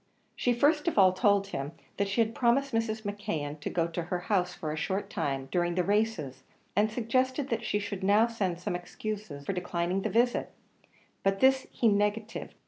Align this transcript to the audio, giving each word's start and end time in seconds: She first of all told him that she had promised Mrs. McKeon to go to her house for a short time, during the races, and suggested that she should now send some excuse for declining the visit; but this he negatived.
She 0.35 0.51
first 0.51 0.87
of 0.87 0.97
all 0.97 1.13
told 1.13 1.45
him 1.49 1.73
that 1.97 2.07
she 2.07 2.21
had 2.21 2.33
promised 2.33 2.73
Mrs. 2.73 3.03
McKeon 3.03 3.59
to 3.59 3.69
go 3.69 3.85
to 3.85 4.01
her 4.01 4.21
house 4.31 4.51
for 4.51 4.71
a 4.71 4.75
short 4.75 5.11
time, 5.11 5.47
during 5.51 5.75
the 5.75 5.83
races, 5.83 6.41
and 6.75 6.89
suggested 6.89 7.49
that 7.49 7.63
she 7.63 7.77
should 7.77 8.01
now 8.03 8.25
send 8.25 8.59
some 8.59 8.75
excuse 8.75 9.27
for 9.27 9.53
declining 9.53 10.01
the 10.01 10.09
visit; 10.09 10.49
but 11.21 11.39
this 11.39 11.67
he 11.69 11.87
negatived. 11.87 12.55